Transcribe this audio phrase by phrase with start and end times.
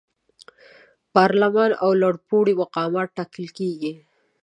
[1.13, 3.93] پارلمان او لوړپوړي مقامات ټاکل کیږي.